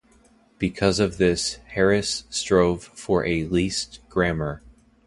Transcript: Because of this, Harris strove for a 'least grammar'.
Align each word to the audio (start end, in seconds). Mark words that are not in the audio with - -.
Because 0.57 0.99
of 0.99 1.19
this, 1.19 1.57
Harris 1.75 2.23
strove 2.31 2.85
for 2.85 3.23
a 3.23 3.43
'least 3.43 3.99
grammar'. 4.09 4.63